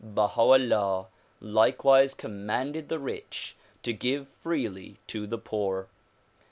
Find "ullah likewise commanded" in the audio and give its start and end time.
0.41-2.89